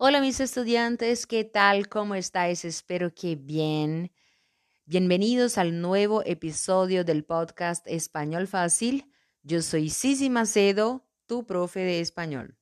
[0.00, 1.88] Hola mis estudiantes, ¿qué tal?
[1.88, 2.64] ¿Cómo estáis?
[2.64, 4.12] Espero que bien.
[4.84, 9.12] Bienvenidos al nuevo episodio del podcast Español Fácil.
[9.42, 12.56] Yo soy Sisi Macedo, tu profe de español.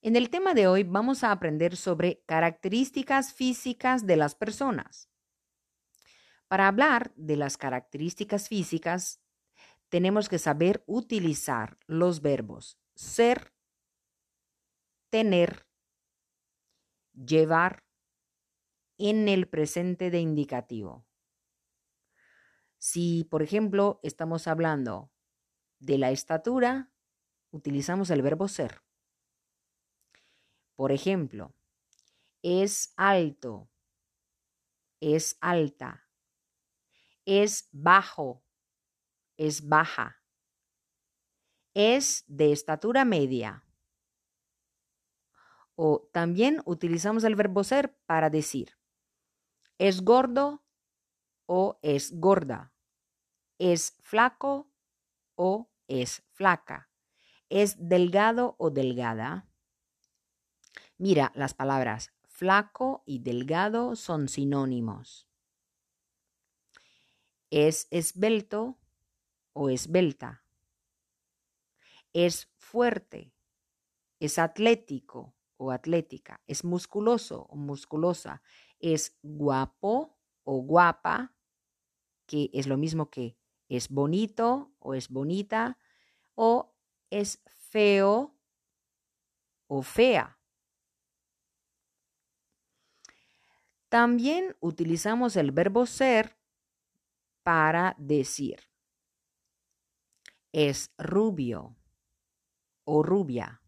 [0.00, 5.11] En el tema de hoy vamos a aprender sobre características físicas de las personas.
[6.52, 9.22] Para hablar de las características físicas,
[9.88, 13.54] tenemos que saber utilizar los verbos ser,
[15.08, 15.66] tener,
[17.14, 17.86] llevar
[18.98, 21.06] en el presente de indicativo.
[22.76, 25.10] Si, por ejemplo, estamos hablando
[25.78, 26.92] de la estatura,
[27.50, 28.82] utilizamos el verbo ser.
[30.76, 31.54] Por ejemplo,
[32.42, 33.70] es alto,
[35.00, 36.01] es alta,
[37.24, 38.44] es bajo,
[39.36, 40.22] es baja,
[41.74, 43.64] es de estatura media.
[45.74, 48.76] O también utilizamos el verbo ser para decir,
[49.78, 50.62] es gordo
[51.46, 52.72] o es gorda,
[53.58, 54.70] es flaco
[55.34, 56.90] o es flaca,
[57.48, 59.48] es delgado o delgada.
[60.98, 65.31] Mira, las palabras flaco y delgado son sinónimos
[67.52, 68.78] es esbelto
[69.52, 70.42] o esbelta.
[72.14, 73.34] Es fuerte,
[74.20, 78.42] es atlético o atlética, es musculoso o musculosa,
[78.78, 81.34] es guapo o guapa,
[82.26, 83.36] que es lo mismo que
[83.68, 85.78] es bonito o es bonita,
[86.34, 86.74] o
[87.10, 88.34] es feo
[89.66, 90.38] o fea.
[93.90, 96.41] También utilizamos el verbo ser
[97.42, 98.60] para decir.
[100.52, 101.76] Es rubio
[102.84, 103.62] o rubia.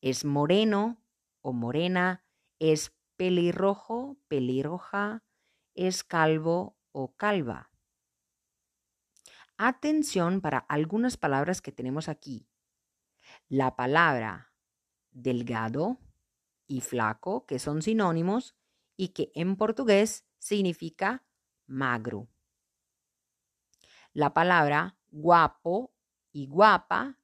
[0.00, 1.02] Es moreno
[1.40, 2.24] o morena.
[2.58, 5.24] Es pelirrojo, pelirroja.
[5.74, 7.70] Es calvo o calva.
[9.56, 12.48] Atención para algunas palabras que tenemos aquí.
[13.48, 14.52] La palabra
[15.10, 15.98] delgado
[16.66, 18.54] y flaco, que son sinónimos
[18.96, 21.26] y que en portugués significa
[21.68, 22.28] magro.
[24.12, 25.94] La palabra guapo
[26.32, 27.18] y guapa,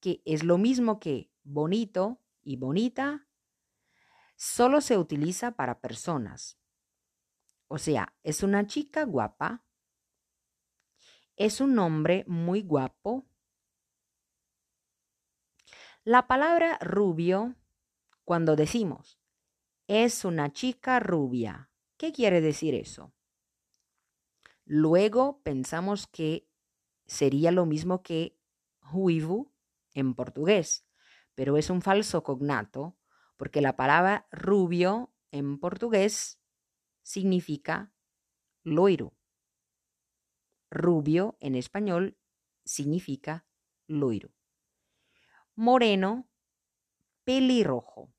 [0.00, 3.26] que es lo mismo que bonito y bonita,
[4.36, 6.58] solo se utiliza para personas.
[7.68, 9.64] O sea, es una chica guapa,
[11.36, 13.26] es un hombre muy guapo.
[16.04, 17.54] La palabra rubio,
[18.24, 19.18] cuando decimos
[19.88, 23.14] es una chica rubia, ¿qué quiere decir eso?
[24.70, 26.46] Luego pensamos que
[27.06, 28.38] sería lo mismo que
[28.82, 29.50] ruivo
[29.94, 30.86] en portugués,
[31.34, 32.98] pero es un falso cognato
[33.38, 36.38] porque la palabra rubio en portugués
[37.02, 37.94] significa
[38.62, 39.16] loiro.
[40.70, 42.18] Rubio en español
[42.66, 43.46] significa
[43.86, 44.34] loiro.
[45.54, 46.28] Moreno,
[47.24, 48.12] pelirrojo.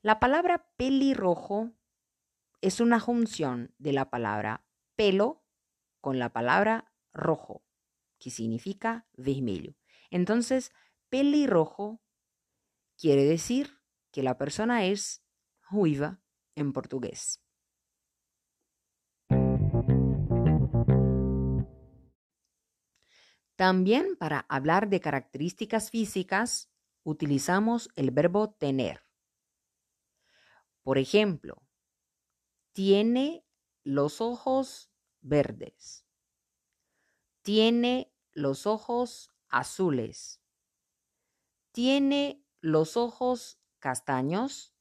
[0.00, 1.70] La palabra pelirrojo
[2.60, 5.41] es una junción de la palabra pelo
[6.02, 7.62] con la palabra rojo,
[8.18, 9.74] que significa vermelho.
[10.10, 10.72] Entonces,
[11.08, 12.02] pelirrojo
[12.98, 13.80] quiere decir
[14.10, 15.24] que la persona es
[15.70, 16.20] ruiva
[16.54, 17.40] en portugués.
[23.56, 26.68] También para hablar de características físicas
[27.04, 29.02] utilizamos el verbo tener.
[30.82, 31.62] Por ejemplo,
[32.72, 33.46] tiene
[33.84, 34.91] los ojos
[35.22, 36.04] verdes.
[37.42, 40.40] Tiene los ojos azules.
[41.72, 44.74] Tiene los ojos castaños.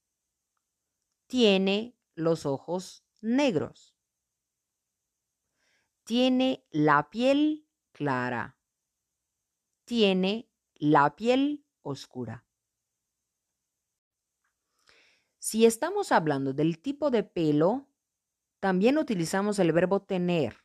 [1.28, 3.96] Tiene los ojos negros.
[6.04, 8.58] Tiene la piel clara.
[9.86, 12.46] Tiene la piel oscura.
[15.40, 17.91] Si estamos hablando del tipo de pelo,
[18.62, 20.56] también utilizamos el verbo tener.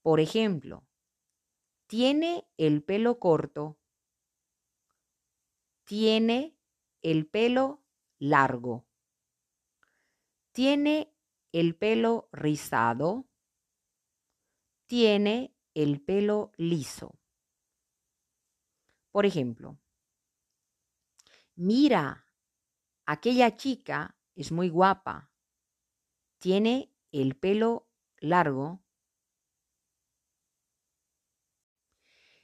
[0.00, 0.88] Por ejemplo,
[1.86, 3.78] tiene el pelo corto.
[5.84, 6.56] Tiene
[7.02, 7.84] el pelo
[8.18, 8.86] largo.
[10.52, 11.14] Tiene
[11.52, 13.28] el pelo rizado.
[14.86, 17.18] Tiene el pelo liso.
[19.10, 19.78] Por ejemplo,
[21.56, 22.26] mira,
[23.04, 25.31] aquella chica es muy guapa.
[26.42, 27.86] Tiene el pelo
[28.18, 28.82] largo.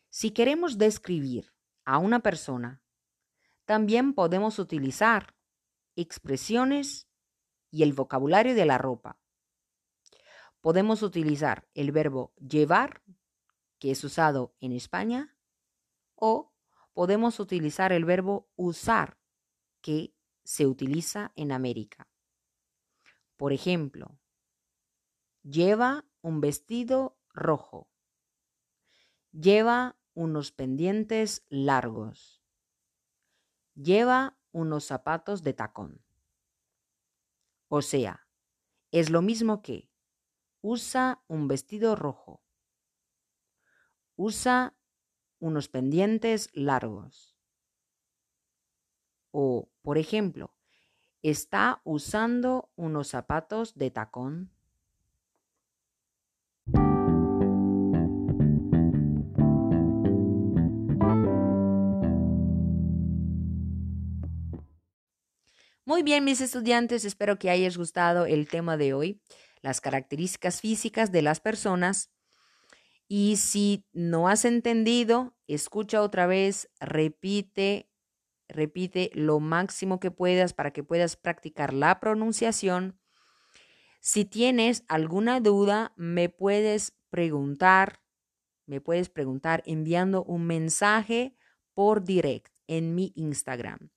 [0.09, 1.53] Si queremos describir
[1.85, 2.81] a una persona,
[3.65, 5.35] también podemos utilizar
[5.97, 7.09] expresiones
[7.73, 9.19] y el vocabulario de la ropa.
[10.61, 13.03] Podemos utilizar el verbo llevar,
[13.81, 15.37] que es usado en España,
[16.15, 16.53] o
[16.95, 19.19] podemos utilizar el verbo usar,
[19.81, 20.15] que
[20.45, 22.09] se utiliza en América.
[23.39, 24.19] Por ejemplo,
[25.43, 27.89] lleva un vestido rojo.
[29.31, 32.43] Lleva unos pendientes largos.
[33.77, 36.05] Lleva unos zapatos de tacón.
[37.69, 38.27] O sea,
[38.91, 39.89] es lo mismo que
[40.61, 42.43] usa un vestido rojo.
[44.17, 44.77] Usa
[45.39, 47.39] unos pendientes largos.
[49.31, 50.58] O, por ejemplo,
[51.23, 54.51] está usando unos zapatos de tacón.
[65.89, 69.23] Muy bien, mis estudiantes, espero que hayas gustado el tema de hoy,
[69.63, 72.11] las características físicas de las personas.
[73.09, 77.88] Y si no has entendido, escucha otra vez, repite,
[78.49, 82.99] repite lo máximo que puedas para que puedas practicar la pronunciación.
[84.01, 88.01] Si tienes alguna duda, me puedes preguntar,
[88.67, 91.37] me puedes preguntar enviando un mensaje
[91.75, 93.91] por direct en mi Instagram.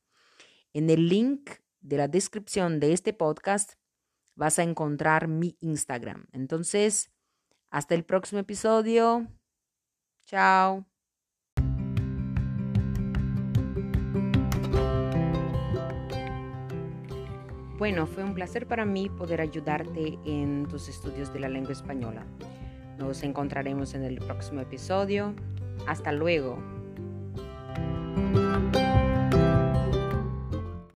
[0.73, 1.51] En el link
[1.81, 3.73] de la descripción de este podcast
[4.35, 6.27] vas a encontrar mi Instagram.
[6.31, 7.11] Entonces,
[7.69, 9.27] hasta el próximo episodio.
[10.25, 10.90] Chao.
[17.81, 22.23] Bueno, fue un placer para mí poder ayudarte en tus estudios de la lengua española.
[22.99, 25.33] Nos encontraremos en el próximo episodio.
[25.87, 26.59] Hasta luego.